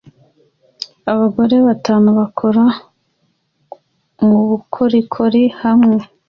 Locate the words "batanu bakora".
1.67-2.63